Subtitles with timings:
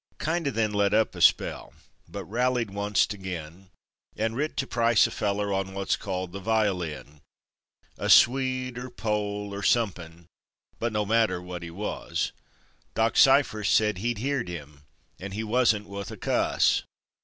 [0.19, 1.73] Kindo' then let up a spell
[2.09, 3.69] but rallied onc't ag'in,
[4.17, 7.21] And writ to price a feller on what's called the "violin"
[7.99, 10.25] A Swede, er Pole, er somepin
[10.79, 12.31] but no matter what he wus,
[12.95, 14.81] Doc Sifers said he'd heerd him,
[15.19, 16.81] and he wusn't wuth a kuss!